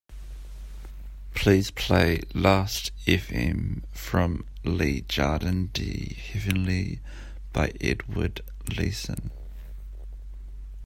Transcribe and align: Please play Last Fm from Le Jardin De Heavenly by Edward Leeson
Please 1.35 1.69
play 1.69 2.23
Last 2.33 2.91
Fm 3.05 3.83
from 3.91 4.47
Le 4.63 5.01
Jardin 5.01 5.67
De 5.73 6.15
Heavenly 6.15 6.99
by 7.53 7.71
Edward 7.79 8.41
Leeson 8.75 9.29